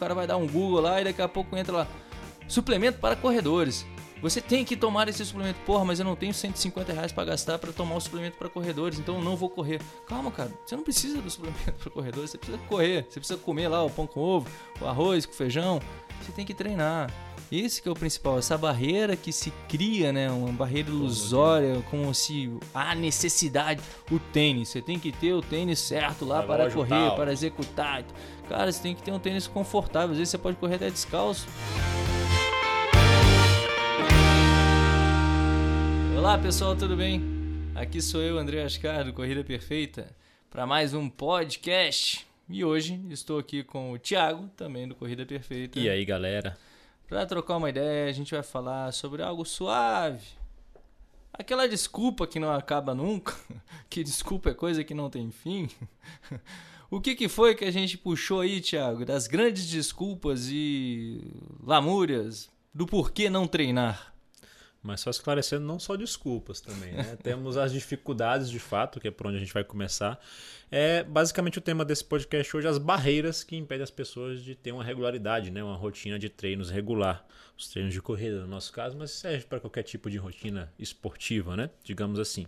[0.00, 1.88] cara vai dar um Google lá e daqui a pouco entra lá.
[2.48, 3.86] Suplemento para corredores.
[4.22, 5.60] Você tem que tomar esse suplemento.
[5.60, 8.98] Porra, mas eu não tenho 150 reais pra gastar para tomar o suplemento para corredores,
[8.98, 9.80] então eu não vou correr.
[10.06, 10.52] Calma, cara.
[10.64, 12.30] Você não precisa do suplemento para corredores.
[12.30, 13.06] Você precisa correr.
[13.08, 14.48] Você precisa comer lá o pão com ovo,
[14.80, 15.80] o arroz com feijão.
[16.20, 17.10] Você tem que treinar.
[17.50, 20.30] Esse que é o principal, essa barreira que se cria, né?
[20.30, 23.82] Uma barreira ilusória, como se há necessidade.
[24.08, 27.16] O tênis, você tem que ter o tênis certo lá para correr, tal.
[27.16, 28.04] para executar.
[28.50, 30.10] Cara, você tem que ter um tênis confortável.
[30.10, 31.46] Às vezes você pode correr até descalço.
[36.18, 37.22] Olá pessoal, tudo bem?
[37.76, 40.12] Aqui sou eu, André Ascar, do Corrida Perfeita,
[40.50, 42.26] para mais um podcast.
[42.48, 45.78] E hoje estou aqui com o Thiago, também do Corrida Perfeita.
[45.78, 46.58] E aí, galera?
[47.08, 50.26] Para trocar uma ideia, a gente vai falar sobre algo suave.
[51.32, 53.32] Aquela desculpa que não acaba nunca,
[53.88, 55.68] que desculpa é coisa que não tem fim.
[56.90, 61.20] O que, que foi que a gente puxou aí, Thiago, das grandes desculpas e
[61.62, 64.12] lamúrias do porquê não treinar?
[64.82, 67.16] Mas só esclarecendo, não só desculpas também, né?
[67.22, 70.18] Temos as dificuldades de fato, que é por onde a gente vai começar.
[70.68, 74.72] É basicamente o tema desse podcast hoje, as barreiras que impedem as pessoas de ter
[74.72, 75.62] uma regularidade, né?
[75.62, 77.24] Uma rotina de treinos regular.
[77.56, 81.56] Os treinos de corrida, no nosso caso, mas serve para qualquer tipo de rotina esportiva,
[81.56, 81.70] né?
[81.84, 82.46] Digamos assim.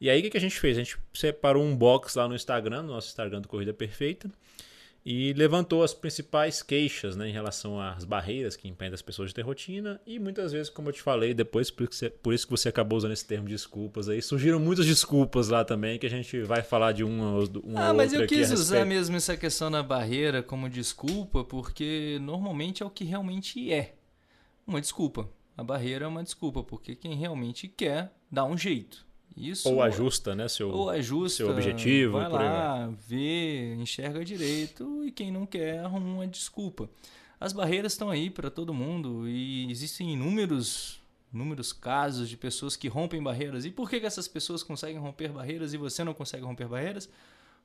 [0.00, 0.76] E aí o que a gente fez?
[0.76, 4.30] A gente separou um box lá no Instagram, no nosso Instagram do Corrida Perfeita
[5.10, 9.34] e levantou as principais queixas né, em relação às barreiras que impedem as pessoas de
[9.34, 12.50] ter rotina e muitas vezes, como eu te falei, depois por, você, por isso que
[12.50, 16.42] você acabou usando esse termo desculpas aí, surgiram muitas desculpas lá também que a gente
[16.42, 20.42] vai falar de uma, uma ah, mas eu quis usar mesmo essa questão da barreira
[20.42, 23.94] como desculpa porque normalmente é o que realmente é
[24.66, 25.26] uma desculpa.
[25.56, 29.07] A barreira é uma desculpa porque quem realmente quer dá um jeito.
[29.38, 32.18] Isso, ou ajusta, né, seu, ou ajusta, seu objetivo.
[32.18, 36.90] Vai lá, vê, enxerga direito e quem não quer arruma uma desculpa.
[37.40, 41.00] As barreiras estão aí para todo mundo e existem inúmeros,
[41.32, 43.64] inúmeros casos de pessoas que rompem barreiras.
[43.64, 47.08] E por que, que essas pessoas conseguem romper barreiras e você não consegue romper barreiras?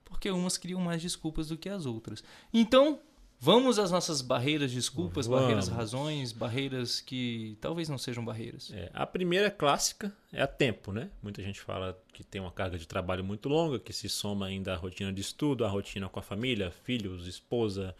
[0.06, 2.23] Porque umas criam mais desculpas do que as outras.
[2.53, 3.00] Então,
[3.46, 5.42] Vamos às nossas barreiras, desculpas, Vamos.
[5.42, 8.72] barreiras, razões, barreiras que talvez não sejam barreiras.
[8.74, 11.09] É, a primeira clássica é a tempo, né?
[11.22, 14.72] Muita gente fala que tem uma carga de trabalho muito longa, que se soma ainda
[14.72, 17.94] a rotina de estudo, a rotina com a família, filhos, esposa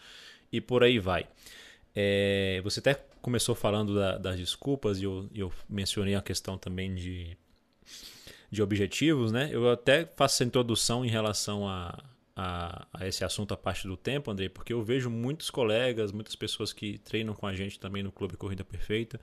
[0.50, 1.28] e por aí vai.
[1.94, 6.96] É, você até começou falando da, das desculpas e eu, eu mencionei a questão também
[6.96, 7.38] de,
[8.50, 9.50] de objetivos, né?
[9.52, 12.02] Eu até faço essa introdução em relação a
[12.36, 16.36] a, a, esse assunto a parte do tempo, Andrei, porque eu vejo muitos colegas, muitas
[16.36, 19.20] pessoas que treinam com a gente também no Clube Corrida Perfeita,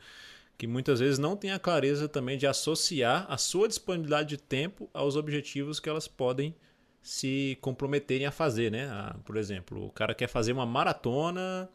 [0.56, 4.88] que muitas vezes não têm a clareza também de associar a sua disponibilidade de tempo
[4.92, 6.54] aos objetivos que elas podem
[7.02, 8.86] se comprometerem a fazer, né?
[8.90, 11.68] Ah, por exemplo, o cara quer fazer uma maratona,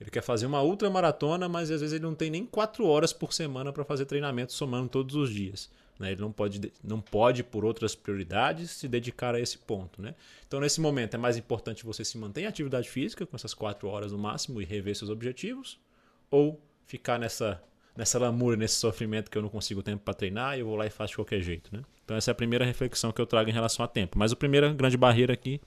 [0.00, 3.34] ele quer fazer uma ultramaratona, mas às vezes ele não tem nem quatro horas por
[3.34, 5.70] semana para fazer treinamento somando todos os dias.
[6.00, 6.12] Né?
[6.12, 10.00] Ele não pode, não pode, por outras prioridades, se dedicar a esse ponto.
[10.00, 10.14] Né?
[10.48, 13.86] Então, nesse momento, é mais importante você se manter em atividade física, com essas quatro
[13.86, 15.78] horas no máximo, e rever seus objetivos,
[16.30, 17.62] ou ficar nessa,
[17.94, 20.86] nessa lamúria, nesse sofrimento que eu não consigo tempo para treinar e eu vou lá
[20.86, 21.70] e faço de qualquer jeito.
[21.70, 21.82] Né?
[22.02, 24.18] Então, essa é a primeira reflexão que eu trago em relação a tempo.
[24.18, 25.60] Mas a primeira grande barreira aqui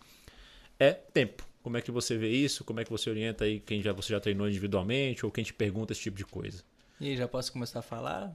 [0.80, 1.46] é tempo.
[1.62, 2.64] Como é que você vê isso?
[2.64, 5.54] Como é que você orienta aí quem já, você já treinou individualmente ou quem te
[5.54, 6.64] pergunta esse tipo de coisa?
[7.04, 8.32] E aí, já posso começar a falar?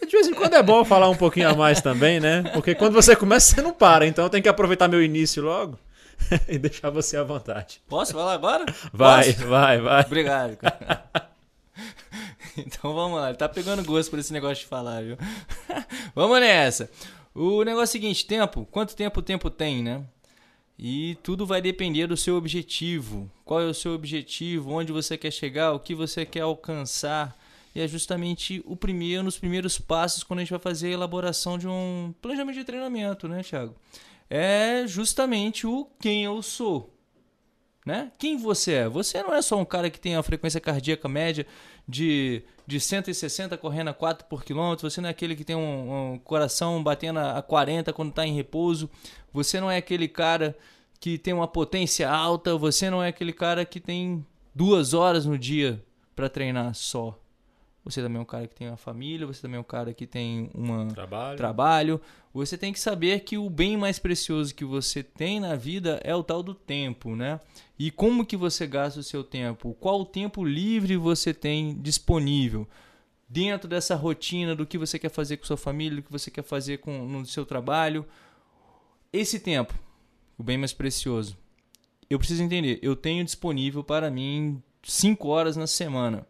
[0.00, 2.44] De vez em quando é bom falar um pouquinho a mais também, né?
[2.52, 4.06] Porque quando você começa, você não para.
[4.06, 5.76] Então eu tenho que aproveitar meu início logo
[6.46, 7.82] e deixar você à vontade.
[7.88, 8.66] Posso falar agora?
[8.92, 9.48] Vai, Posso?
[9.48, 10.02] vai, vai.
[10.04, 10.56] Obrigado.
[12.56, 13.30] então vamos lá.
[13.30, 15.18] Ele tá pegando gosto por esse negócio de falar, viu?
[16.14, 16.88] vamos nessa.
[17.34, 18.64] O negócio é o seguinte: tempo.
[18.70, 20.00] Quanto tempo o tempo tem, né?
[20.78, 23.28] E tudo vai depender do seu objetivo.
[23.44, 24.70] Qual é o seu objetivo?
[24.70, 25.72] Onde você quer chegar?
[25.72, 27.36] O que você quer alcançar?
[27.74, 31.58] E é justamente o primeiro, nos primeiros passos quando a gente vai fazer a elaboração
[31.58, 33.74] de um planejamento de treinamento, né, Thiago?
[34.30, 36.94] É justamente o quem eu sou.
[37.84, 38.10] Né?
[38.16, 38.88] Quem você é?
[38.88, 41.46] Você não é só um cara que tem a frequência cardíaca média
[41.86, 46.12] de, de 160 correndo a 4 por quilômetro, você não é aquele que tem um,
[46.12, 48.88] um coração batendo a 40 quando está em repouso,
[49.32, 50.56] você não é aquele cara
[50.98, 55.36] que tem uma potência alta, você não é aquele cara que tem duas horas no
[55.36, 55.84] dia
[56.16, 57.18] para treinar só.
[57.84, 60.06] Você também é um cara que tem uma família, você também é um cara que
[60.06, 61.36] tem um trabalho.
[61.36, 62.00] trabalho.
[62.32, 66.14] Você tem que saber que o bem mais precioso que você tem na vida é
[66.14, 67.38] o tal do tempo, né?
[67.78, 69.76] E como que você gasta o seu tempo?
[69.78, 72.66] Qual o tempo livre você tem disponível?
[73.28, 76.42] Dentro dessa rotina do que você quer fazer com sua família, do que você quer
[76.42, 78.06] fazer com, no seu trabalho.
[79.12, 79.78] Esse tempo,
[80.38, 81.36] o bem mais precioso.
[82.08, 86.26] Eu preciso entender, eu tenho disponível para mim 5 horas na semana.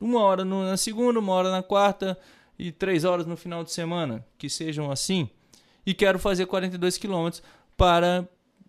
[0.00, 2.18] Uma hora na segunda, uma hora na quarta
[2.58, 5.28] e três horas no final de semana, que sejam assim.
[5.86, 7.42] E quero fazer 42 quilômetros
[7.76, 8.28] para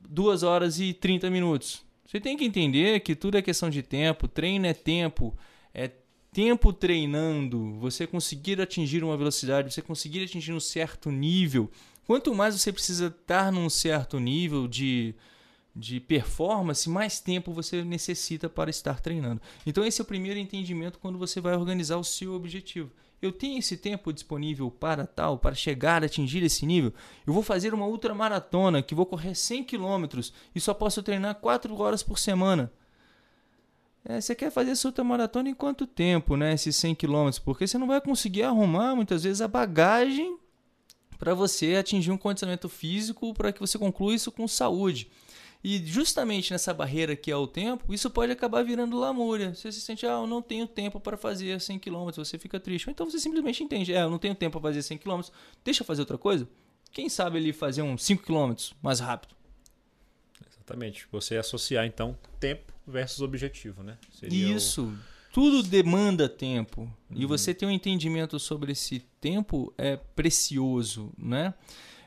[0.10, 1.84] 2 horas e 30 minutos.
[2.06, 5.36] Você tem que entender que tudo é questão de tempo, treino é tempo,
[5.74, 5.92] é
[6.32, 11.70] tempo treinando, você conseguir atingir uma velocidade, você conseguir atingir um certo nível.
[12.06, 15.16] Quanto mais você precisa estar num certo nível de,
[15.76, 19.42] de performance, mais tempo você necessita para estar treinando.
[19.66, 22.92] Então, esse é o primeiro entendimento quando você vai organizar o seu objetivo.
[23.22, 26.94] Eu tenho esse tempo disponível para tal, para chegar atingir esse nível.
[27.26, 30.06] Eu vou fazer uma ultramaratona que vou correr 100 km
[30.54, 32.72] e só posso treinar 4 horas por semana.
[34.04, 36.54] É, você quer fazer essa ultramaratona em quanto tempo, né?
[36.54, 37.30] Esses 100 km?
[37.44, 40.38] Porque você não vai conseguir arrumar muitas vezes a bagagem
[41.18, 45.10] para você atingir um condicionamento físico para que você conclua isso com saúde.
[45.68, 49.56] E justamente nessa barreira que é o tempo, isso pode acabar virando lamúria.
[49.56, 52.88] Você se sente, ah, eu não tenho tempo para fazer 100 km, você fica triste.
[52.88, 55.22] então você simplesmente entende, é, eu não tenho tempo para fazer 100 km,
[55.64, 56.48] deixa eu fazer outra coisa.
[56.92, 59.34] Quem sabe ele fazer uns 5 km mais rápido?
[60.48, 61.08] Exatamente.
[61.12, 63.98] Você associar então tempo versus objetivo, né?
[64.12, 64.84] Seria isso.
[64.84, 64.98] O...
[65.34, 66.82] Tudo demanda tempo.
[66.82, 67.18] Uhum.
[67.18, 71.56] E você ter um entendimento sobre esse tempo é precioso, né?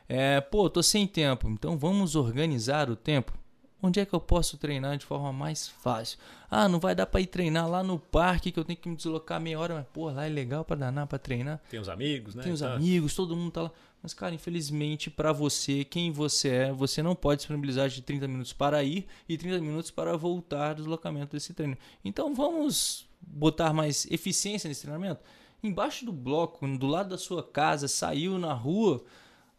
[0.07, 3.37] É, pô, tô sem tempo, então vamos organizar o tempo.
[3.81, 6.19] Onde é que eu posso treinar de forma mais fácil?
[6.51, 8.95] Ah, não vai dar para ir treinar lá no parque que eu tenho que me
[8.95, 11.61] deslocar meia hora, mas pô, lá é legal para danar para treinar.
[11.69, 12.43] Tem os amigos, né?
[12.43, 12.73] Tem os tá.
[12.73, 13.71] amigos, todo mundo tá lá.
[14.03, 18.51] Mas cara, infelizmente para você, quem você é, você não pode disponibilizar de 30 minutos
[18.51, 21.77] para ir e 30 minutos para voltar do deslocamento desse treino.
[22.03, 25.21] Então vamos botar mais eficiência nesse treinamento.
[25.61, 29.03] Embaixo do bloco, do lado da sua casa, saiu na rua,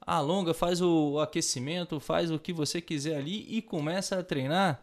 [0.07, 4.83] alonga, faz o aquecimento, faz o que você quiser ali e começa a treinar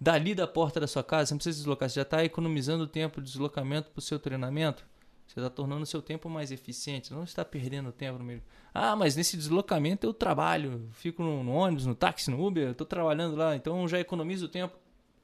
[0.00, 1.26] dali da porta da sua casa.
[1.26, 4.84] Você não precisa deslocar, você já está economizando tempo de deslocamento para o seu treinamento.
[5.26, 8.42] Você está tornando o seu tempo mais eficiente, não está perdendo tempo no meio.
[8.72, 12.86] Ah, mas nesse deslocamento eu trabalho, fico no, no ônibus, no táxi, no Uber, estou
[12.86, 14.76] trabalhando lá, então já economizo tempo.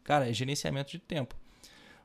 [0.03, 1.37] Cara, é gerenciamento de tempo.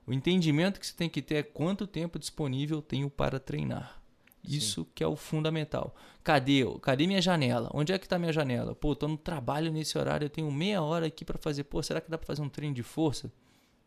[0.06, 4.00] O entendimento que você tem que ter é quanto tempo disponível tenho para treinar.
[4.44, 4.92] Isso Sim.
[4.96, 5.96] que é o fundamental.
[6.24, 6.64] Cadê?
[6.82, 7.70] Cadê minha janela?
[7.74, 8.76] Onde é que está minha janela?
[8.76, 11.64] Pô, tô no trabalho nesse horário, eu tenho meia hora aqui para fazer.
[11.66, 13.32] Pô, será que dá para fazer um treino de força?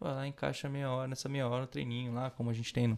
[0.01, 2.89] Vai lá, encaixa meia hora, nessa meia hora, um treininho lá, como a gente tem
[2.89, 2.97] no,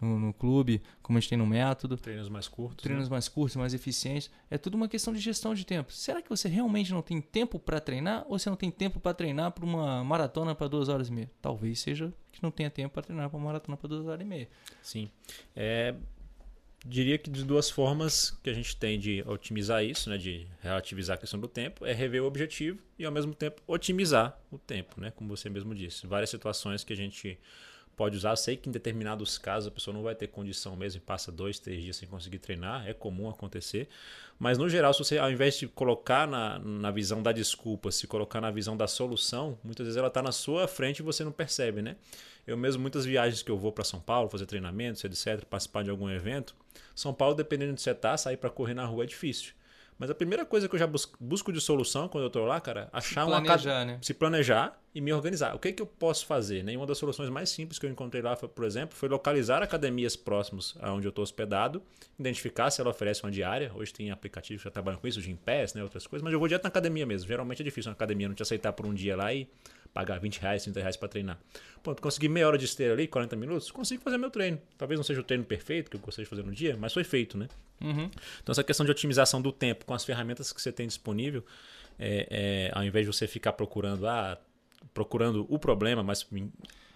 [0.00, 1.96] no, no, clube, como a gente tem no método.
[1.96, 2.84] Treinos mais curtos.
[2.84, 3.10] Treinos né?
[3.10, 4.30] mais curtos, mais eficientes.
[4.48, 5.92] É tudo uma questão de gestão de tempo.
[5.92, 9.12] Será que você realmente não tem tempo para treinar ou você não tem tempo para
[9.12, 11.30] treinar para uma maratona para duas horas e meia?
[11.42, 14.24] Talvez seja que não tenha tempo para treinar para uma maratona para duas horas e
[14.24, 14.48] meia.
[14.82, 15.10] Sim.
[15.54, 15.96] É,
[16.88, 21.16] diria que de duas formas que a gente tem de otimizar isso, né, de relativizar
[21.16, 25.00] a questão do tempo, é rever o objetivo e ao mesmo tempo otimizar o tempo,
[25.00, 26.06] né, como você mesmo disse.
[26.06, 27.38] Várias situações que a gente
[27.96, 28.36] pode usar.
[28.36, 31.58] Sei que em determinados casos a pessoa não vai ter condição mesmo e passa dois,
[31.58, 33.88] três dias sem conseguir treinar, é comum acontecer.
[34.38, 38.06] Mas no geral, se você ao invés de colocar na, na visão da desculpa, se
[38.06, 41.32] colocar na visão da solução, muitas vezes ela está na sua frente e você não
[41.32, 41.96] percebe, né?
[42.46, 45.90] Eu mesmo, muitas viagens que eu vou para São Paulo, fazer treinamentos, etc., participar de
[45.90, 46.54] algum evento,
[46.94, 49.52] São Paulo, dependendo de você tá, sair para correr na rua é difícil.
[49.98, 50.88] Mas a primeira coisa que eu já
[51.18, 53.98] busco de solução quando eu estou lá, cara, achar se planejar, uma né?
[54.02, 55.54] se planejar e me organizar.
[55.54, 56.62] O que, que eu posso fazer?
[56.62, 56.76] Né?
[56.76, 60.74] uma das soluções mais simples que eu encontrei lá, por exemplo, foi localizar academias próximas
[60.80, 61.82] aonde eu estou hospedado,
[62.18, 63.72] identificar se ela oferece uma diária.
[63.74, 66.38] Hoje tem aplicativos que já trabalham com isso, o Pass, né, outras coisas, mas eu
[66.38, 67.28] vou direto na academia mesmo.
[67.28, 69.48] Geralmente é difícil na academia não te aceitar por um dia lá e
[69.96, 71.38] pagar 20 reais, 30 reais para treinar.
[71.82, 74.60] Pronto, consegui meia hora de esteira ali, 40 minutos, consigo fazer meu treino.
[74.76, 77.02] Talvez não seja o treino perfeito que eu gostaria de fazer no dia, mas foi
[77.02, 77.48] feito, né?
[77.80, 78.10] Uhum.
[78.42, 81.42] Então, essa questão de otimização do tempo com as ferramentas que você tem disponível,
[81.98, 84.36] é, é, ao invés de você ficar procurando, ah,
[84.92, 86.28] procurando o problema, mas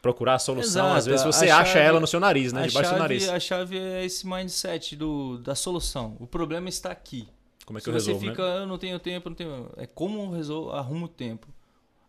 [0.02, 0.98] procurar a solução, Exato.
[0.98, 2.66] às vezes você acha ela no seu nariz, né?
[2.66, 3.28] Debaixo chave, do nariz.
[3.30, 6.18] A chave é esse mindset do, da solução.
[6.20, 7.26] O problema está aqui.
[7.64, 8.62] Como é que Se eu resolvo, você fica, né?
[8.62, 9.70] eu não tenho tempo, não tenho.
[9.78, 11.48] É como eu resolvo, arrumo o tempo.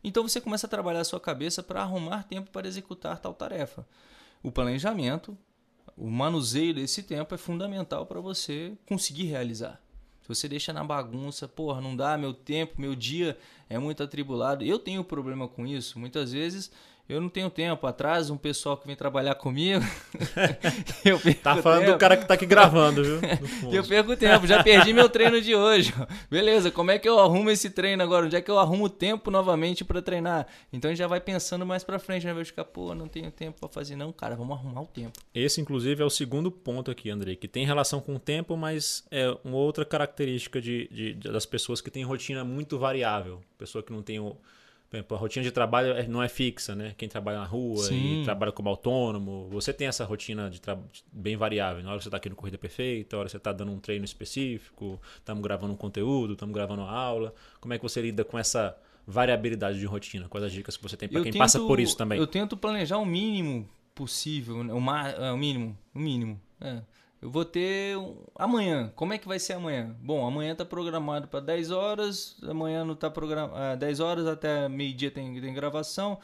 [0.03, 3.85] Então você começa a trabalhar a sua cabeça para arrumar tempo para executar tal tarefa.
[4.41, 5.37] O planejamento,
[5.95, 9.81] o manuseio desse tempo é fundamental para você conseguir realizar.
[10.21, 13.37] Se você deixa na bagunça, porra, não dá, meu tempo, meu dia
[13.69, 14.63] é muito atribulado.
[14.63, 15.99] Eu tenho problema com isso.
[15.99, 16.71] Muitas vezes
[17.11, 17.85] eu não tenho tempo.
[17.85, 19.83] Atrás, um pessoal que vem trabalhar comigo.
[21.03, 21.91] eu tá falando tempo.
[21.91, 23.19] do cara que tá aqui gravando, viu?
[23.71, 25.93] eu perco tempo, já perdi meu treino de hoje.
[26.29, 28.25] Beleza, como é que eu arrumo esse treino agora?
[28.25, 30.47] Onde é que eu arrumo tempo novamente para treinar?
[30.71, 32.33] Então a gente já vai pensando mais para frente, né?
[32.33, 33.95] Vai ficar, pô, não tenho tempo para fazer.
[33.97, 35.19] Não, cara, vamos arrumar o tempo.
[35.35, 39.03] Esse, inclusive, é o segundo ponto aqui, Andrei, que tem relação com o tempo, mas
[39.11, 43.41] é uma outra característica de, de das pessoas que têm rotina muito variável.
[43.57, 44.37] Pessoa que não tem o
[44.97, 46.93] exemplo, a rotina de trabalho é- não é fixa, né?
[46.97, 48.21] Quem trabalha na rua Sim.
[48.21, 50.59] e trabalha como autônomo, você tem essa rotina de
[51.11, 51.81] bem variável.
[51.83, 53.71] Na hora que você está aqui no Corrida Perfeita, na hora que você está dando
[53.71, 57.33] um treino específico, estamos gravando um conteúdo, estamos gravando uma aula.
[57.59, 58.75] Como é que você lida com essa
[59.07, 60.27] variabilidade de rotina?
[60.27, 62.19] Quais as dicas que você tem para quem tento- passa por isso também?
[62.19, 64.73] Eu tento planejar o mínimo possível, né?
[64.73, 66.39] o, ma- é, o mínimo, o mínimo.
[66.59, 66.81] é.
[67.21, 68.91] Eu vou ter um- amanhã.
[68.95, 69.95] Como é que vai ser amanhã?
[70.01, 75.11] Bom, amanhã tá programado para 10 horas, amanhã não tá programado, 10 horas até meio-dia
[75.11, 76.19] tem, tem gravação.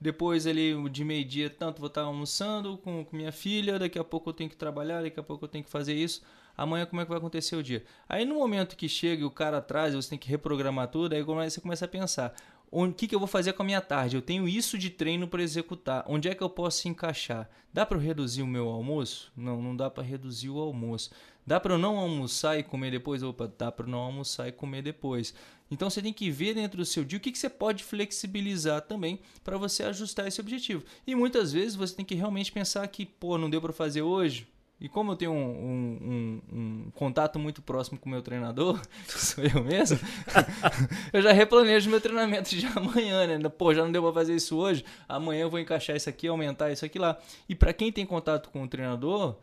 [0.00, 4.28] Depois ali de meio-dia tanto vou estar almoçando com, com minha filha, daqui a pouco
[4.30, 6.22] eu tenho que trabalhar, daqui a pouco eu tenho que fazer isso.
[6.56, 7.82] Amanhã como é que vai acontecer o dia?
[8.08, 11.22] Aí no momento que chega e o cara atrás, você tem que reprogramar tudo, aí
[11.22, 12.34] você começa a pensar,
[12.72, 14.16] o que, que eu vou fazer com a minha tarde?
[14.16, 16.04] Eu tenho isso de treino para executar.
[16.08, 17.50] Onde é que eu posso encaixar?
[17.70, 19.30] Dá para reduzir o meu almoço?
[19.36, 21.10] Não, não dá para reduzir o almoço.
[21.46, 23.22] Dá para não almoçar e comer depois?
[23.22, 25.34] Opa, dá para não almoçar e comer depois.
[25.70, 28.80] Então você tem que ver dentro do seu dia o que, que você pode flexibilizar
[28.80, 30.82] também para você ajustar esse objetivo.
[31.06, 34.46] E muitas vezes você tem que realmente pensar que, pô, não deu para fazer hoje.
[34.84, 38.80] E como eu tenho um, um- um- um contato muito próximo com o meu treinador,
[39.06, 39.96] que sou eu mesmo,
[41.12, 43.48] eu já replanejo meu treinamento de amanhã, né?
[43.48, 46.72] Pô, já não deu pra fazer isso hoje, amanhã eu vou encaixar isso aqui, aumentar
[46.72, 47.16] isso aqui lá.
[47.48, 49.36] E para quem tem contato com o treinador,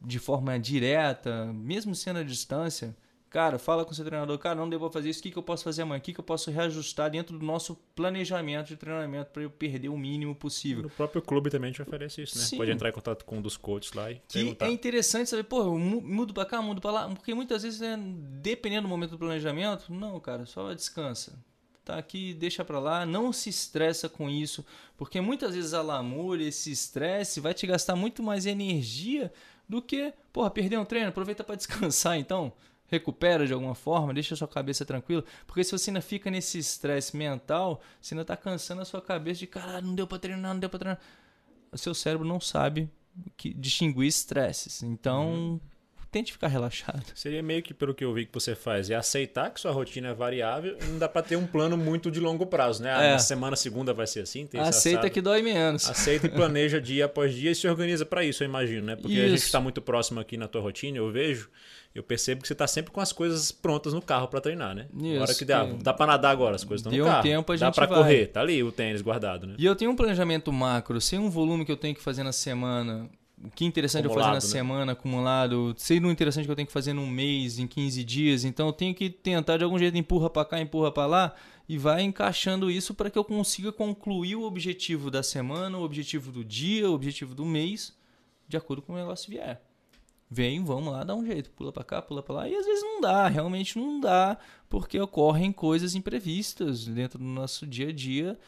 [0.00, 2.94] de forma direta, mesmo sendo à distância,
[3.34, 5.42] cara, fala com o seu treinador, cara, não pra fazer isso, o que, que eu
[5.42, 5.98] posso fazer amanhã?
[5.98, 9.88] O que, que eu posso reajustar dentro do nosso planejamento de treinamento para eu perder
[9.88, 10.84] o mínimo possível?
[10.84, 12.44] No próprio clube também te oferece isso, né?
[12.44, 12.56] Sim.
[12.58, 14.66] Pode entrar em contato com um dos coaches lá e Que perguntar.
[14.66, 17.80] é interessante saber, pô, eu mu- mudo pra cá, mudo pra lá, porque muitas vezes,
[17.80, 17.98] né,
[18.40, 21.36] dependendo do momento do planejamento, não, cara, só descansa.
[21.84, 24.64] Tá aqui, deixa pra lá, não se estressa com isso,
[24.96, 29.32] porque muitas vezes a lamúria, esse estresse vai te gastar muito mais energia
[29.68, 32.52] do que, porra, perder um treino, aproveita pra descansar então.
[32.86, 36.58] Recupera de alguma forma, deixa a sua cabeça tranquila, porque se você ainda fica nesse
[36.58, 40.52] estresse mental, você ainda tá cansando a sua cabeça de, caralho, não deu pra treinar,
[40.52, 41.00] não deu pra treinar.
[41.72, 42.90] O seu cérebro não sabe
[43.36, 44.82] que distinguir estresses.
[44.82, 45.60] Então,
[46.14, 47.02] tente ficar relaxado.
[47.14, 50.08] Seria meio que pelo que eu vi que você faz, é aceitar que sua rotina
[50.10, 52.94] é variável e não dá pra ter um plano muito de longo prazo, né?
[52.94, 53.10] Ah, É.
[53.12, 55.90] na semana segunda vai ser assim, tem Aceita que dói menos.
[55.90, 58.94] Aceita e planeja dia após dia e se organiza pra isso, eu imagino, né?
[58.96, 59.46] Porque a gente Isso.
[59.46, 61.50] está muito próximo aqui na tua rotina, eu vejo,
[61.94, 64.86] eu percebo que você tá sempre com as coisas prontas no carro pra treinar, né?
[64.94, 67.08] Isso, Na hora que dá, dá pra nadar agora, as coisas estão no Deu um
[67.08, 67.22] carro.
[67.22, 67.98] tempo, a dá gente pra vai.
[67.98, 69.54] correr, tá ali o tênis guardado, né?
[69.58, 72.32] E eu tenho um planejamento macro, sem um volume que eu tenho que fazer na
[72.32, 73.08] semana,
[73.42, 74.50] o que é interessante eu fazer na Acumulado, né?
[74.50, 78.66] semana, acumulado, sendo interessante que eu tenho que fazer num mês, em 15 dias, então
[78.68, 81.34] eu tenho que tentar de algum jeito empurra pra cá, empurra pra lá
[81.68, 86.30] e vai encaixando isso para que eu consiga concluir o objetivo da semana, o objetivo
[86.30, 87.92] do dia, o objetivo do mês,
[88.46, 89.60] de acordo com o negócio vier.
[90.30, 92.48] Vem, vamos lá, dá um jeito, pula pra cá, pula pra lá.
[92.48, 94.36] E às vezes não dá, realmente não dá,
[94.68, 98.38] porque ocorrem coisas imprevistas dentro do nosso dia a dia.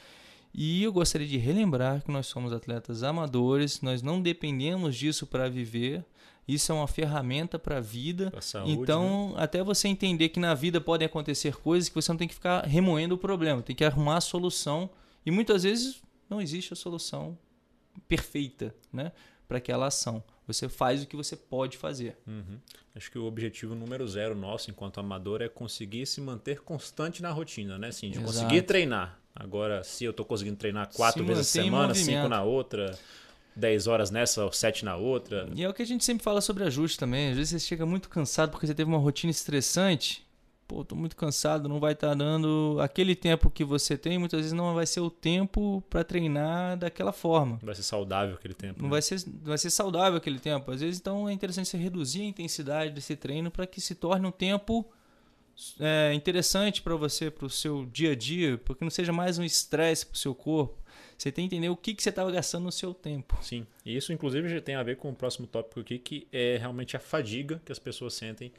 [0.59, 5.51] E eu gostaria de relembrar que nós somos atletas amadores, nós não dependemos disso para
[5.51, 6.03] viver.
[6.49, 8.33] Isso é uma ferramenta para a vida.
[8.41, 8.83] Saúde, né?
[8.83, 12.35] então, até você entender que na vida podem acontecer coisas que você não tem que
[12.35, 14.89] ficar remoendo o problema, tem que arrumar a solução.
[15.27, 17.37] E muitas vezes não existe a solução
[18.09, 19.13] perfeita, né,
[19.47, 20.25] para aquela ação.
[20.47, 22.17] Você faz o que você pode fazer.
[22.27, 22.59] Uhum.
[22.95, 27.31] Acho que o objetivo número zero nosso, enquanto amador, é conseguir se manter constante na
[27.31, 27.89] rotina, né?
[27.89, 28.33] Assim, de Exato.
[28.33, 29.21] conseguir treinar.
[29.37, 32.99] Agora, se eu tô conseguindo treinar quatro Se vezes a semana, cinco na outra,
[33.55, 35.49] dez horas nessa, ou sete na outra.
[35.55, 37.31] E é o que a gente sempre fala sobre ajuste também.
[37.31, 40.25] Às vezes você chega muito cansado porque você teve uma rotina estressante.
[40.67, 44.53] Pô, tô muito cansado, não vai estar dando aquele tempo que você tem, muitas vezes
[44.53, 47.61] não vai ser o tempo para treinar daquela forma.
[47.63, 48.81] Vai ser saudável aquele tempo.
[48.81, 48.91] Não né?
[48.91, 50.69] vai ser, vai ser saudável aquele tempo.
[50.73, 54.27] Às vezes, então, é interessante você reduzir a intensidade desse treino para que se torne
[54.27, 54.85] um tempo
[55.81, 59.45] é, interessante para você, para o seu dia a dia, porque não seja mais um
[59.45, 60.77] estresse para o seu corpo.
[61.17, 63.39] Você tem que entender o que, que você estava gastando no seu tempo.
[63.43, 63.67] Sim.
[63.85, 66.97] E isso, inclusive, já tem a ver com o próximo tópico aqui, que é realmente
[66.97, 68.53] a fadiga que as pessoas sentem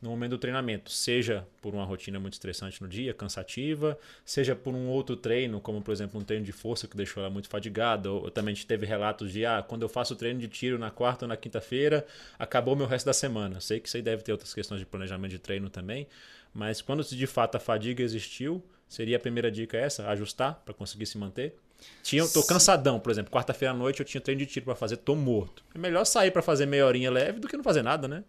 [0.00, 4.72] no momento do treinamento, seja por uma rotina muito estressante no dia, cansativa, seja por
[4.72, 8.10] um outro treino, como por exemplo um treino de força que deixou ela muito fadigada,
[8.10, 10.90] ou também a gente teve relatos de, ah, quando eu faço treino de tiro na
[10.90, 12.06] quarta ou na quinta-feira,
[12.38, 13.60] acabou meu resto da semana.
[13.60, 16.06] Sei que aí deve ter outras questões de planejamento de treino também,
[16.52, 21.06] mas quando de fato a fadiga existiu, seria a primeira dica essa, ajustar para conseguir
[21.06, 21.56] se manter?
[22.02, 24.96] Tinha, tô cansadão, por exemplo, quarta-feira à noite eu tinha treino de tiro para fazer,
[24.96, 25.62] tô morto.
[25.74, 28.24] É melhor sair para fazer meia horinha leve do que não fazer nada, né?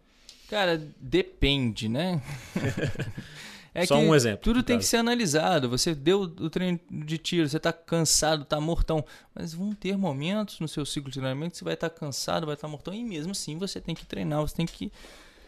[0.50, 2.22] Cara, depende, né?
[3.74, 4.90] É Só que um exemplo, Tudo tem que caso.
[4.90, 5.70] ser analisado.
[5.70, 9.06] Você deu o treino de tiro, você está cansado, está mortão.
[9.34, 12.56] Mas vão ter momentos no seu ciclo de treinamento que você vai estar cansado, vai
[12.56, 12.94] estar mortão.
[12.94, 14.92] E mesmo assim você tem que treinar, você tem que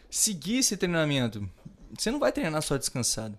[0.10, 1.48] seguir esse treinamento.
[1.98, 3.38] Você não vai treinar só descansado.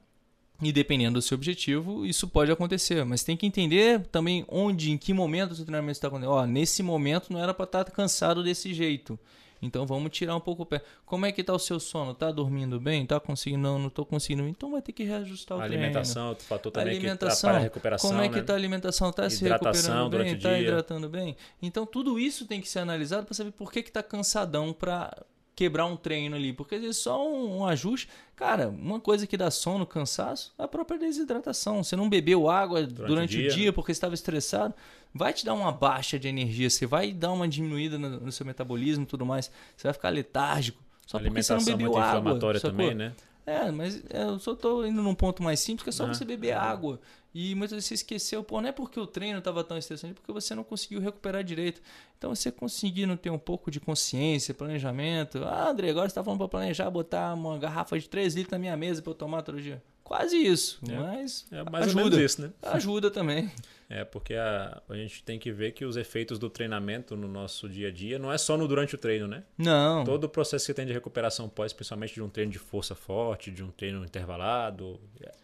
[0.61, 3.04] E dependendo do seu objetivo, isso pode acontecer.
[3.04, 6.32] Mas tem que entender também onde, em que momento o seu treinamento está acontecendo.
[6.32, 9.18] Ó, nesse momento não era para estar tá cansado desse jeito.
[9.62, 10.82] Então vamos tirar um pouco o pé.
[11.06, 12.12] Como é que tá o seu sono?
[12.12, 13.06] Tá dormindo bem?
[13.06, 13.62] Tá conseguindo?
[13.62, 14.47] Não, não tô conseguindo.
[14.49, 15.85] Então vai ter que reajustar o a treino.
[15.85, 18.11] Alimentação, fator também alimentação, que a recuperação.
[18.11, 18.42] Como é que né?
[18.42, 19.12] tá a alimentação?
[19.12, 20.38] Tá se recuperando bem?
[20.38, 21.37] Tá hidratando bem?
[21.62, 25.16] Então tudo isso tem que ser analisado para saber por que que tá cansadão para
[25.54, 28.09] quebrar um treino ali, porque às vezes só um, um, ajuste.
[28.35, 31.85] Cara, uma coisa que dá sono, cansaço, é a própria desidratação.
[31.85, 34.75] Você não bebeu água durante, durante o dia, o dia porque estava estressado,
[35.14, 38.47] vai te dar uma baixa de energia, você vai dar uma diminuída no, no seu
[38.47, 40.82] metabolismo e tudo mais, você vai ficar letárgico.
[41.06, 42.61] Só porque você não bebeu muito água.
[42.61, 43.12] também, né?
[43.44, 46.52] É, mas eu só tô indo num ponto mais simples, que é só você beber
[46.52, 47.00] água.
[47.34, 50.14] E muitas vezes você esqueceu, pô, não é porque o treino estava tão estressante, é
[50.14, 51.80] porque você não conseguiu recuperar direito.
[52.18, 55.42] Então você conseguindo ter um pouco de consciência, planejamento.
[55.44, 58.58] Ah, André, agora você está falando para planejar botar uma garrafa de 3 litros na
[58.58, 59.82] minha mesa para eu tomar todo dia.
[60.12, 60.95] Quase isso, É.
[60.95, 62.02] mas É mais ajuda.
[62.04, 62.50] ou menos isso, né?
[62.62, 63.50] ajuda também.
[63.88, 67.66] É, porque a, a gente tem que ver que os efeitos do treinamento no nosso
[67.69, 69.42] dia a dia não é só no durante o treino, né?
[69.57, 70.04] Não.
[70.04, 73.50] Todo o processo que tem de recuperação pós, principalmente de um treino de força forte,
[73.50, 75.00] de um treino intervalado,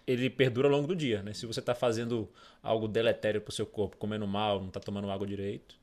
[0.06, 1.32] ele perdura ao longo do dia, né?
[1.34, 2.28] Se você está fazendo
[2.62, 5.76] algo deletério para o seu corpo, comendo mal, não está tomando água direito,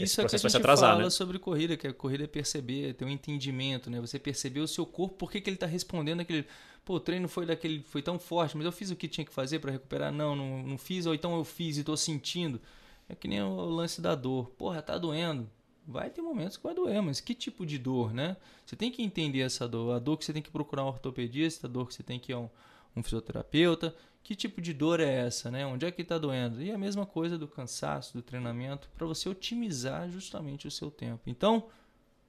[0.00, 1.10] Isso é que a gente atrasar, fala né?
[1.10, 4.00] sobre corrida, que a corrida é perceber, ter um entendimento, né?
[4.00, 6.46] Você perceber o seu corpo, por que, que ele está respondendo aquele.
[6.84, 9.32] Pô, o treino foi daquele, foi tão forte, mas eu fiz o que tinha que
[9.32, 10.10] fazer para recuperar?
[10.12, 12.60] Não, não, não fiz, ou então eu fiz e estou sentindo.
[13.08, 14.50] É que nem o lance da dor.
[14.56, 15.48] Porra, tá doendo.
[15.86, 18.36] Vai ter momentos que vai doer, mas que tipo de dor, né?
[18.64, 19.94] Você tem que entender essa dor.
[19.94, 22.32] A dor que você tem que procurar um ortopedista, a dor que você tem que
[22.32, 22.48] ir a um,
[22.96, 23.94] um fisioterapeuta.
[24.22, 25.66] Que tipo de dor é essa, né?
[25.66, 26.62] Onde é que está doendo?
[26.62, 31.22] E a mesma coisa do cansaço, do treinamento, para você otimizar justamente o seu tempo.
[31.26, 31.68] Então,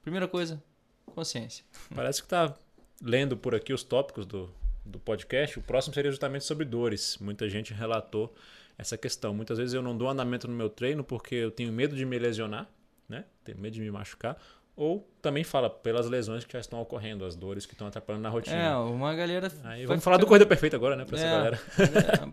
[0.01, 0.61] primeira coisa,
[1.05, 1.63] consciência.
[1.93, 2.55] Parece que tá
[3.01, 4.49] lendo por aqui os tópicos do,
[4.83, 5.59] do podcast.
[5.59, 7.17] O próximo seria justamente sobre dores.
[7.19, 8.33] Muita gente relatou
[8.77, 9.33] essa questão.
[9.33, 12.17] Muitas vezes eu não dou andamento no meu treino porque eu tenho medo de me
[12.17, 12.67] lesionar,
[13.07, 13.25] né?
[13.43, 14.37] Tenho medo de me machucar.
[14.75, 18.29] Ou também fala pelas lesões que já estão ocorrendo, as dores que estão atrapalhando na
[18.29, 18.55] rotina.
[18.55, 19.51] É, uma galera.
[19.63, 21.05] Aí vamos falar do Corrida Perfeita agora, né?
[21.05, 21.59] Pra essa É, galera.
[21.79, 22.29] é,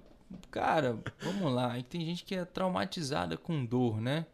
[0.50, 1.78] cara, vamos lá.
[1.78, 4.24] E tem gente que é traumatizada com dor, né?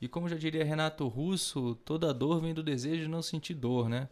[0.00, 3.88] E como já diria Renato Russo, toda dor vem do desejo de não sentir dor,
[3.88, 4.08] né?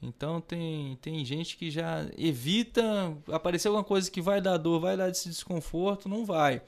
[0.00, 2.82] Então tem, tem gente que já evita
[3.32, 6.62] aparecer alguma coisa que vai dar dor, vai dar esse desconforto, não vai.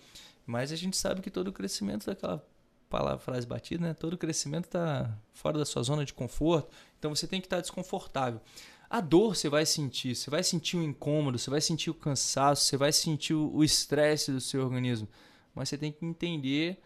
[0.45, 2.45] Mas a gente sabe que todo crescimento daquela
[2.97, 3.95] palavra, frase batida, né?
[3.95, 6.71] Todo crescimento está fora da sua zona de conforto.
[6.99, 8.41] Então você tem que estar desconfortável.
[8.89, 12.65] A dor você vai sentir, você vai sentir o incômodo, você vai sentir o cansaço,
[12.65, 15.09] você vai sentir o estresse do seu organismo.
[15.55, 16.81] Mas você tem que entender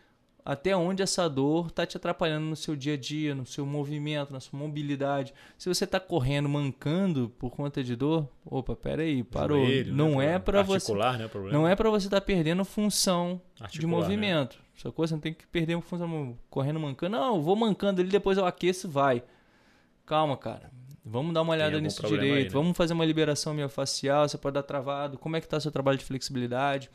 [0.45, 4.33] até onde essa dor está te atrapalhando no seu dia a dia, no seu movimento,
[4.33, 5.35] na sua mobilidade.
[5.59, 9.65] Se você está correndo, mancando por conta de dor, opa, peraí, parou.
[9.65, 10.35] Joelho, não né?
[10.35, 11.27] é para você, né?
[11.27, 11.57] o problema.
[11.57, 14.03] não é para você estar perdendo função de Articular, né?
[14.03, 14.57] movimento.
[14.57, 17.17] Essa coisa você não tem que perder a função correndo mancando.
[17.17, 19.23] Não, eu vou mancando ali, depois eu aqueço, vai.
[20.07, 20.71] Calma, cara.
[21.05, 22.35] Vamos dar uma olhada nisso direito.
[22.37, 22.51] aí, né?
[22.51, 24.29] Vamos fazer uma liberação miofascial.
[24.29, 25.19] Você pode dar travado.
[25.19, 26.91] Como é que está seu trabalho de flexibilidade?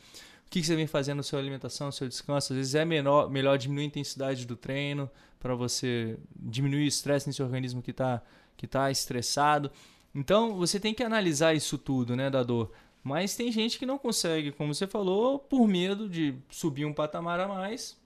[0.46, 2.52] O que, que você vem fazendo na sua alimentação, no seu descanso?
[2.52, 7.26] Às vezes é menor, melhor diminuir a intensidade do treino para você diminuir o estresse
[7.26, 8.22] nesse organismo que está
[8.56, 9.70] que tá estressado.
[10.14, 12.72] Então você tem que analisar isso tudo, né, da dor.
[13.06, 17.38] Mas tem gente que não consegue, como você falou, por medo de subir um patamar
[17.38, 17.96] a mais,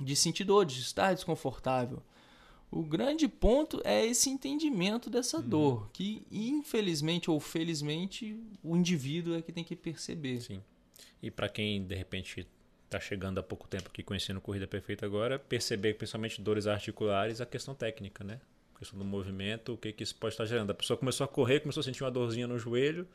[0.00, 2.00] de sentir dor, de estar desconfortável.
[2.70, 5.48] O grande ponto é esse entendimento dessa Uhum.
[5.48, 10.40] dor, que infelizmente ou felizmente o indivíduo é que tem que perceber.
[10.40, 10.62] Sim.
[11.20, 12.46] E para quem de repente
[12.84, 17.46] está chegando há pouco tempo aqui conhecendo Corrida Perfeita agora, perceber principalmente dores articulares, a
[17.46, 18.40] questão técnica, né?
[18.76, 20.70] A questão do movimento, o que, que isso pode estar gerando.
[20.70, 23.08] A pessoa começou a correr, começou a sentir uma dorzinha no joelho,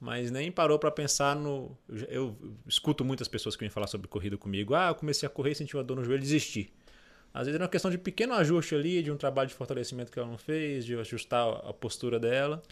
[0.00, 1.76] mas nem parou para pensar no.
[2.08, 4.74] Eu, escuto muitas pessoas que vêm falar sobre corrida comigo.
[4.74, 6.70] Ah, eu comecei a correr, senti uma dor no joelho, desisti.
[7.32, 10.18] Às vezes é uma questão de pequeno ajuste ali, de um trabalho de fortalecimento que
[10.18, 12.62] ela não fez, de ajustar a postura dela.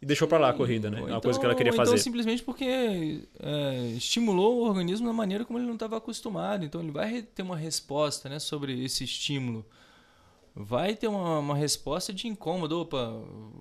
[0.00, 1.00] E deixou para lá a corrida, né?
[1.00, 1.90] É uma coisa que ela queria ou fazer.
[1.90, 6.64] Então, simplesmente porque é, estimulou o organismo da maneira como ele não estava acostumado.
[6.64, 9.66] Então, ele vai ter uma resposta né, sobre esse estímulo.
[10.60, 12.80] Vai ter uma, uma resposta de incômodo.
[12.80, 13.12] Opa,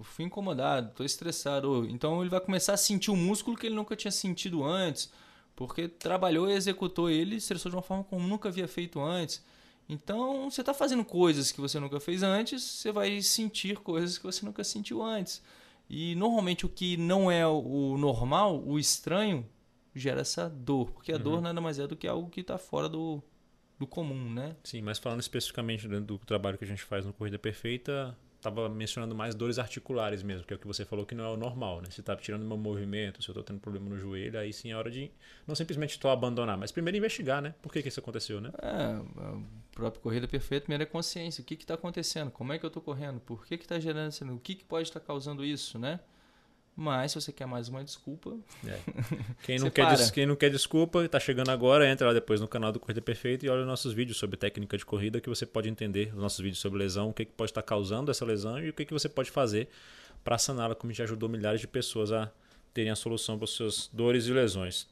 [0.02, 1.86] fui incomodado, estou estressado.
[1.90, 5.12] Então, ele vai começar a sentir o músculo que ele nunca tinha sentido antes.
[5.56, 9.44] Porque trabalhou e executou ele, estressou de uma forma como nunca havia feito antes.
[9.88, 14.24] Então, você está fazendo coisas que você nunca fez antes, você vai sentir coisas que
[14.24, 15.42] você nunca sentiu antes.
[15.90, 19.46] E normalmente o que não é o normal, o estranho,
[19.96, 20.92] gera essa dor.
[20.92, 21.22] Porque a Uhum.
[21.24, 23.22] dor nada mais é do que algo que está fora do,
[23.80, 24.56] do comum, né?
[24.63, 28.70] Sim, mas falando especificamente do, do trabalho que a gente faz no Corrida Perfeita, estava
[28.70, 31.38] mencionando mais dores articulares mesmo, que é o que você falou que não é o
[31.38, 31.90] normal, né?
[31.92, 34.76] Se está tirando meu movimento, se eu estou tendo problema no joelho, aí sim é
[34.76, 35.12] hora de
[35.46, 37.54] não simplesmente estou abandonar, mas primeiro investigar, né?
[37.62, 38.52] Por que, que isso aconteceu, né?
[38.62, 41.42] É, o próprio Corrida Perfeita, primeiro é consciência.
[41.42, 42.32] O que está acontecendo?
[42.32, 43.20] Como é que eu estou correndo?
[43.20, 44.26] Por que está gerando isso?
[44.26, 46.00] O que, que pode estar tá causando isso, né?
[46.80, 48.38] Mas se você quer mais uma desculpa.
[48.63, 48.78] É.
[49.42, 50.12] Quem, não quer des...
[50.12, 53.48] Quem não quer desculpa, está chegando agora, entra lá depois no canal do Corrida Perfeita
[53.48, 56.60] e olha nossos vídeos sobre técnica de corrida que você pode entender, os nossos vídeos
[56.60, 59.10] sobre lesão, o que, que pode estar causando essa lesão e o que, que você
[59.10, 59.70] pode fazer
[60.24, 62.32] para saná-la, como já ajudou milhares de pessoas a
[62.76, 64.88] terem a solução para as suas dores e lesões.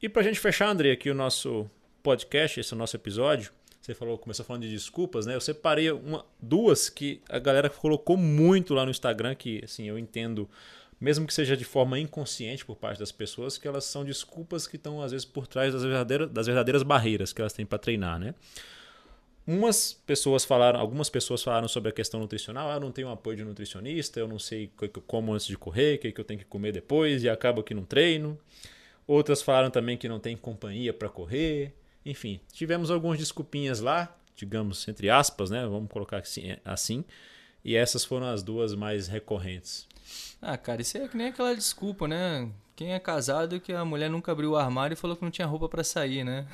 [0.00, 1.68] E para a gente fechar, André, aqui o nosso
[2.04, 3.50] podcast, esse é o nosso episódio.
[3.80, 5.34] Você falou, começou falando de desculpas, né?
[5.34, 9.98] Eu separei uma, duas que a galera colocou muito lá no Instagram, que assim, eu
[9.98, 10.48] entendo
[11.00, 14.76] mesmo que seja de forma inconsciente por parte das pessoas, que elas são desculpas que
[14.76, 18.18] estão às vezes por trás das verdadeiras, das verdadeiras barreiras que elas têm para treinar,
[18.18, 18.34] né?
[19.46, 23.36] Umas pessoas falaram, algumas pessoas falaram sobre a questão nutricional, ah, eu não tenho apoio
[23.36, 24.72] de nutricionista, eu não sei
[25.06, 27.72] como antes de correr, o que, que eu tenho que comer depois e acaba que
[27.72, 28.36] não treino.
[29.06, 31.72] Outras falaram também que não tem companhia para correr.
[32.04, 35.64] Enfim, tivemos algumas desculpinhas lá, digamos entre aspas, né?
[35.64, 37.04] Vamos colocar assim, assim.
[37.64, 39.86] E essas foram as duas mais recorrentes.
[40.40, 42.48] Ah, cara, isso é que nem aquela desculpa, né?
[42.76, 45.46] Quem é casado que a mulher nunca abriu o armário e falou que não tinha
[45.46, 46.46] roupa para sair, né?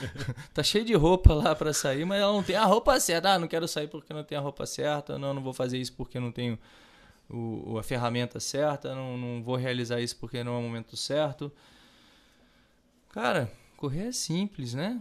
[0.52, 3.32] tá cheio de roupa lá para sair, mas ela não tem a roupa certa.
[3.32, 5.18] Ah, não quero sair porque não tenho a roupa certa.
[5.18, 6.58] Não, não vou fazer isso porque não tenho
[7.30, 8.94] o, a ferramenta certa.
[8.94, 11.50] Não, não vou realizar isso porque não é o momento certo.
[13.08, 15.00] Cara, correr é simples, né?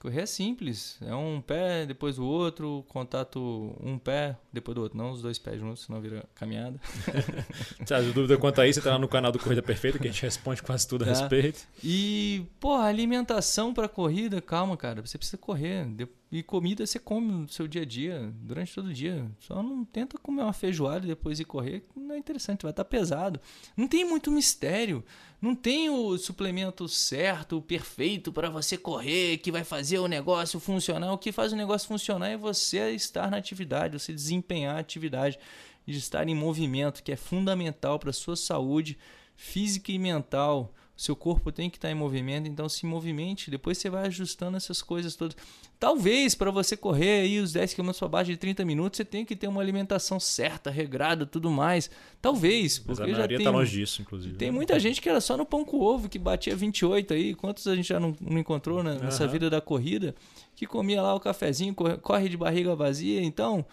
[0.00, 0.96] Correr é simples.
[1.02, 4.96] É um pé, depois o outro, contato um pé, depois do outro.
[4.96, 6.80] Não os dois pés juntos, senão vira caminhada.
[7.84, 10.08] Se a dúvida quanto a isso, você tá lá no canal do Corrida Perfeita, que
[10.08, 11.12] a gente responde quase tudo a tá.
[11.12, 11.68] respeito.
[11.84, 15.04] E, porra, alimentação para corrida, calma, cara.
[15.04, 15.86] Você precisa correr.
[16.32, 19.28] E comida você come no seu dia a dia, durante todo o dia.
[19.40, 22.84] Só não tenta comer uma feijoada e depois ir correr, não é interessante, vai estar
[22.84, 23.40] tá pesado.
[23.76, 25.04] Não tem muito mistério.
[25.42, 31.12] Não tem o suplemento certo, perfeito para você correr, que vai fazer o negócio funcionar.
[31.12, 35.36] O que faz o negócio funcionar é você estar na atividade, você desempenhar a atividade,
[35.84, 38.96] de estar em movimento, que é fundamental para a sua saúde
[39.34, 43.88] física e mental seu corpo tem que estar em movimento, então se movimente, depois você
[43.88, 45.34] vai ajustando essas coisas todas.
[45.78, 49.24] Talvez para você correr aí os 10 km para baixo de 30 minutos, você tenha
[49.24, 51.90] que ter uma alimentação certa, regrada, tudo mais.
[52.20, 54.36] Talvez, porque Mas a já tem tá longe disso, inclusive.
[54.36, 54.54] Tem né?
[54.54, 57.74] muita gente que era só no pão com ovo, que batia 28 aí, quantos a
[57.74, 59.30] gente já não, não encontrou né, nessa uhum.
[59.30, 60.14] vida da corrida,
[60.54, 63.64] que comia lá o cafezinho, corre de barriga vazia, então,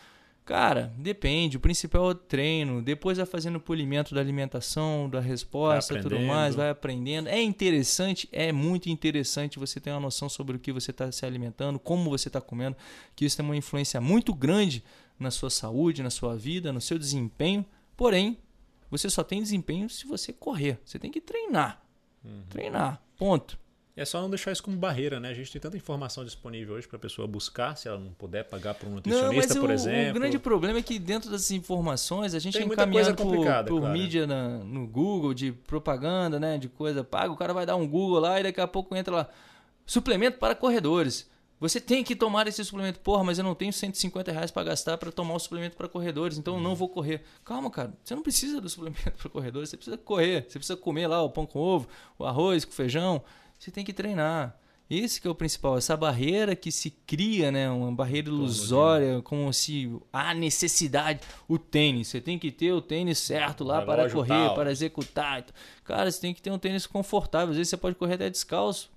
[0.47, 1.57] Cara, depende.
[1.57, 2.81] O principal é o treino.
[2.81, 7.27] Depois vai fazendo o polimento da alimentação, da resposta, tudo mais, vai aprendendo.
[7.27, 11.25] É interessante, é muito interessante você ter uma noção sobre o que você está se
[11.25, 12.77] alimentando, como você está comendo,
[13.13, 14.81] que isso tem uma influência muito grande
[15.19, 17.65] na sua saúde, na sua vida, no seu desempenho.
[17.97, 18.37] Porém,
[18.89, 20.79] você só tem desempenho se você correr.
[20.85, 21.83] Você tem que treinar.
[22.23, 22.43] Uhum.
[22.47, 23.01] Treinar.
[23.17, 23.59] Ponto.
[23.97, 25.29] É só não deixar isso como barreira, né?
[25.29, 28.43] A gente tem tanta informação disponível hoje para a pessoa buscar, se ela não puder
[28.43, 30.11] pagar por um nutricionista, não, por o, exemplo.
[30.11, 33.43] O grande problema é que dentro dessas informações a gente tem é encaminhado por, por
[33.43, 33.87] claro.
[33.87, 36.59] mídia na, no Google, de propaganda, né?
[36.59, 37.31] De coisa paga.
[37.31, 39.29] O cara vai dar um Google lá e daqui a pouco entra lá.
[39.83, 41.27] Suplemento para corredores.
[41.59, 42.99] Você tem que tomar esse suplemento.
[42.99, 46.37] Porra, mas eu não tenho 150 reais para gastar para tomar o suplemento para corredores,
[46.37, 47.23] então eu não vou correr.
[47.43, 47.91] Calma, cara.
[48.03, 49.69] Você não precisa do suplemento para corredores.
[49.69, 50.45] Você precisa correr.
[50.47, 51.87] Você precisa comer lá o pão com ovo,
[52.19, 53.23] o arroz com feijão.
[53.57, 54.57] Você tem que treinar.
[54.89, 59.51] Esse que é o principal, essa barreira que se cria, né, uma barreira ilusória, como
[59.51, 64.29] se há necessidade, o tênis, você tem que ter o tênis certo lá para correr,
[64.29, 64.55] tal.
[64.55, 65.45] para executar.
[65.83, 68.89] Cara, você tem que ter um tênis confortável, às vezes você pode correr até descalço.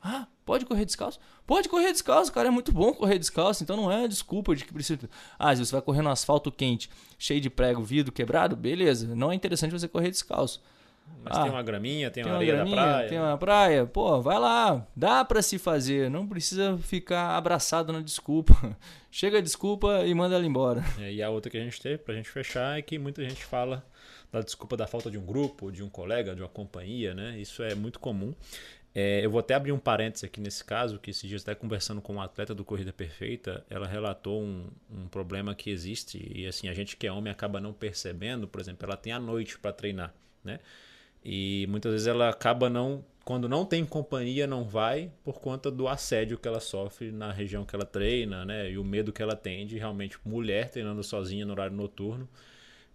[0.00, 1.20] Ah, pode correr descalço?
[1.46, 4.72] Pode correr descalço, cara, é muito bom correr descalço, então não é desculpa de que
[4.72, 5.10] precisa.
[5.38, 9.30] Ah, se você vai correr no asfalto quente, cheio de prego, vidro quebrado, beleza, não
[9.30, 10.62] é interessante você correr descalço.
[11.24, 13.08] Mas ah, tem uma graminha, tem, tem uma areia graminha, da praia.
[13.08, 13.86] Tem uma praia.
[13.86, 14.86] Pô, vai lá.
[14.94, 16.10] Dá para se fazer.
[16.10, 18.54] Não precisa ficar abraçado na desculpa.
[19.10, 20.84] Chega a desculpa e manda ela embora.
[20.98, 23.42] É, e a outra que a gente teve pra gente fechar é que muita gente
[23.42, 23.82] fala
[24.30, 27.38] da desculpa da falta de um grupo, de um colega, de uma companhia, né?
[27.38, 28.34] Isso é muito comum.
[28.94, 32.00] É, eu vou até abrir um parênteses aqui nesse caso, que esses dias até conversando
[32.00, 36.68] com uma atleta do Corrida Perfeita, ela relatou um, um problema que existe e assim,
[36.68, 39.72] a gente que é homem acaba não percebendo, por exemplo, ela tem a noite para
[39.72, 40.14] treinar,
[40.44, 40.60] né?
[41.24, 43.04] E muitas vezes ela acaba não.
[43.24, 47.64] Quando não tem companhia, não vai por conta do assédio que ela sofre na região
[47.64, 48.70] que ela treina, né?
[48.70, 52.28] E o medo que ela tem de realmente mulher treinando sozinha no horário noturno.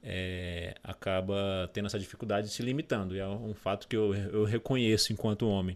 [0.03, 3.15] É, acaba tendo essa dificuldade de se limitando.
[3.15, 5.75] E é um fato que eu, eu reconheço enquanto homem.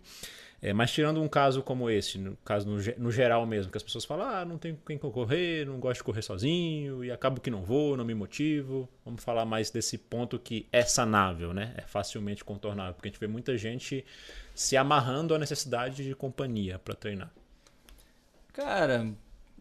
[0.65, 3.84] É, mas tirando um caso como esse, no caso no, no, geral mesmo, que as
[3.84, 7.52] pessoas falam, ah, não tenho quem correr, não gosto de correr sozinho, e acabo que
[7.52, 8.88] não vou, não me motivo.
[9.04, 11.73] Vamos falar mais desse ponto que é sanável, né?
[11.76, 14.06] É facilmente contornável, porque a gente vê muita gente
[14.56, 17.30] se amarrando à necessidade de companhia para treinar.
[18.54, 19.12] Cara,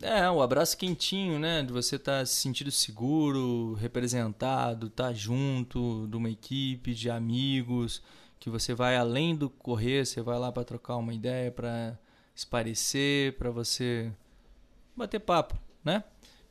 [0.01, 1.65] é, o abraço quentinho, né?
[1.65, 7.11] De você estar tá se sentindo seguro, representado, estar tá junto de uma equipe, de
[7.11, 8.01] amigos
[8.43, 11.97] que você vai além do correr, você vai lá para trocar uma ideia, para
[12.35, 14.11] esparecer, para você
[14.97, 16.03] bater papo, né?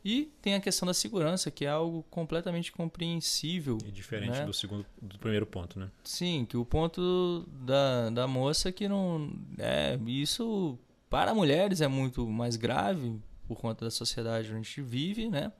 [0.02, 3.78] E tem a questão da segurança, que é algo completamente compreensível.
[3.86, 4.46] E diferente né?
[4.46, 5.92] do segundo do primeiro ponto, né?
[6.02, 9.30] Sim, que o ponto da, da moça que não.
[9.58, 14.82] É, isso para mulheres é muito mais grave por conta da sociedade onde a gente
[14.82, 15.52] vive, né?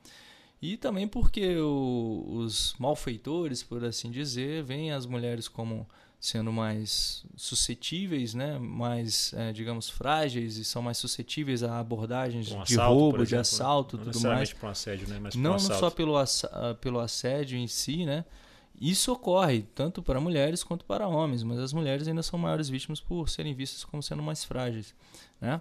[0.62, 5.86] E também porque o, os malfeitores, por assim dizer, veem as mulheres como
[6.22, 8.56] sendo mais suscetíveis, né?
[8.56, 13.36] mais, é, digamos, frágeis e são mais suscetíveis a abordagens um de assalto, roubo, de
[13.36, 14.04] assalto, né?
[14.04, 14.54] tudo mais.
[14.62, 15.18] Um assédio, né?
[15.20, 18.24] Mas não, um não só pelo, ass ah, pelo assédio em si, né?
[18.80, 23.00] Isso ocorre tanto para mulheres quanto para homens, mas as mulheres ainda são maiores vítimas
[23.00, 24.94] por serem vistas como sendo mais frágeis,
[25.40, 25.60] né?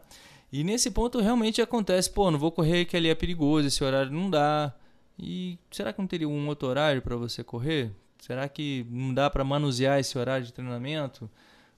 [0.53, 4.11] E nesse ponto realmente acontece, pô, não vou correr que ali é perigoso, esse horário
[4.11, 4.71] não dá.
[5.17, 7.91] E será que não teria um outro horário para você correr?
[8.21, 11.27] Será que não dá para manusear esse horário de treinamento?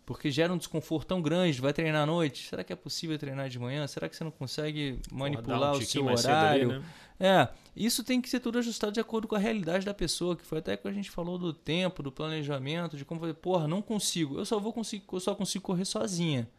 [0.06, 2.50] Porque gera um desconforto tão grande, vai treinar à noite.
[2.50, 3.88] Será que é possível treinar de manhã?
[3.88, 6.72] Será que você não consegue manipular um o seu horário?
[6.72, 6.86] Ali, né?
[7.18, 10.46] É, isso tem que ser tudo ajustado de acordo com a realidade da pessoa, que
[10.46, 13.82] foi até que a gente falou do tempo, do planejamento, de como fazer, porra, não
[13.82, 14.38] consigo.
[14.38, 16.50] Eu só vou conseguir, eu só consigo correr sozinha.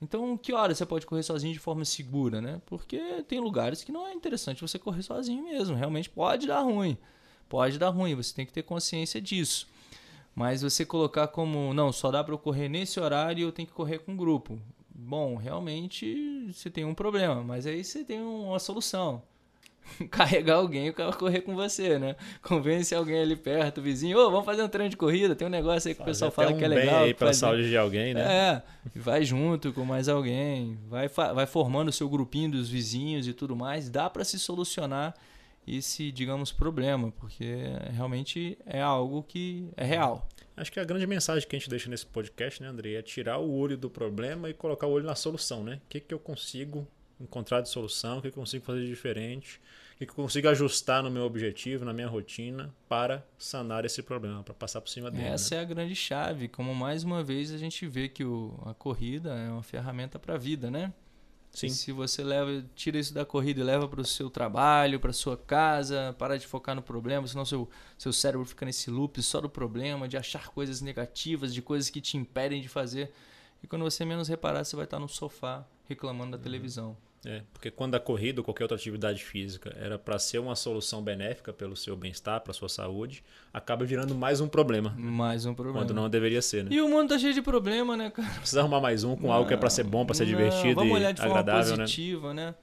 [0.00, 2.62] Então, que hora você pode correr sozinho de forma segura, né?
[2.64, 6.96] Porque tem lugares que não é interessante você correr sozinho mesmo, realmente pode dar ruim.
[7.50, 9.66] Pode dar ruim, você tem que ter consciência disso.
[10.36, 13.66] Mas você colocar como, não, só dá para eu correr nesse horário e eu tenho
[13.66, 14.56] que correr com um grupo.
[14.88, 19.20] Bom, realmente você tem um problema, mas aí você tem uma solução.
[20.12, 22.14] Carregar alguém para correr com você, né?
[22.40, 25.50] Convence alguém ali perto, vizinho, ô, oh, vamos fazer um treino de corrida, tem um
[25.50, 27.02] negócio aí que Fazer o pessoal fala um que é legal.
[27.02, 28.22] aí pra saúde de alguém, né?
[28.22, 28.62] É,
[28.94, 33.56] vai junto com mais alguém, vai, vai formando o seu grupinho dos vizinhos e tudo
[33.56, 35.16] mais, dá para se solucionar
[35.76, 40.28] esse, digamos, problema, porque realmente é algo que é real.
[40.56, 43.38] Acho que a grande mensagem que a gente deixa nesse podcast, né, André, é tirar
[43.38, 45.80] o olho do problema e colocar o olho na solução, né?
[45.86, 46.86] O que, que eu consigo
[47.20, 49.60] encontrar de solução, o que, eu consigo fazer de diferente,
[49.94, 54.02] o que, que eu consigo ajustar no meu objetivo, na minha rotina, para sanar esse
[54.02, 55.24] problema, para passar por cima dele.
[55.24, 55.60] Essa né?
[55.60, 59.34] é a grande chave, como mais uma vez a gente vê que o, a corrida
[59.34, 60.92] é uma ferramenta para a vida, né?
[61.52, 61.68] Sim.
[61.68, 65.36] Se você leva, tira isso da corrida e leva para o seu trabalho, para sua
[65.36, 69.50] casa, para de focar no problema, senão seu, seu cérebro fica nesse loop só do
[69.50, 73.12] problema, de achar coisas negativas, de coisas que te impedem de fazer.
[73.62, 76.42] E quando você menos reparar, você vai estar no sofá reclamando da uhum.
[76.42, 76.96] televisão.
[77.24, 81.02] É, porque quando a corrida ou qualquer outra atividade física era para ser uma solução
[81.02, 84.94] benéfica pelo seu bem-estar, para sua saúde, acaba virando mais um problema.
[84.96, 85.80] Mais um problema.
[85.80, 86.70] Quando não deveria ser, né?
[86.72, 88.28] E o mundo tá cheio de problema, né, cara?
[88.38, 90.30] Precisa arrumar mais um com não, algo que é para ser bom, para ser não,
[90.30, 91.58] divertido vamos olhar de forma né?
[91.58, 92.46] positiva, né?
[92.46, 92.54] né?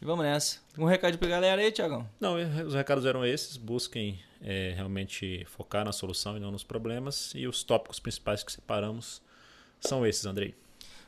[0.00, 0.60] E vamos nessa.
[0.78, 2.08] Um recado pra galera aí, Tiagão?
[2.18, 2.36] Não,
[2.66, 3.58] os recados eram esses.
[3.58, 7.32] Busquem é, realmente focar na solução e não nos problemas.
[7.34, 9.20] E os tópicos principais que separamos
[9.78, 10.54] são esses, Andrei.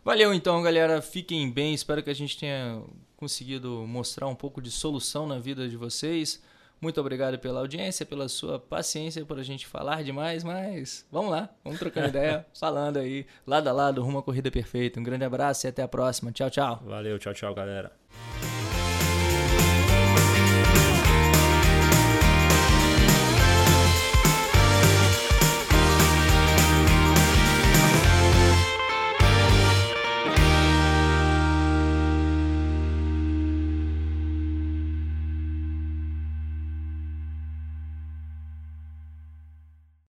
[0.05, 1.01] Valeu então, galera.
[1.01, 1.75] Fiquem bem.
[1.75, 2.83] Espero que a gente tenha
[3.17, 6.43] conseguido mostrar um pouco de solução na vida de vocês.
[6.81, 11.49] Muito obrigado pela audiência, pela sua paciência por a gente falar demais, mas vamos lá,
[11.63, 14.99] vamos trocando ideia, falando aí, lado a lado, rumo à corrida perfeita.
[14.99, 16.33] Um grande abraço e até a próxima.
[16.33, 16.83] Tchau, tchau.
[16.85, 17.93] Valeu, tchau, tchau, galera.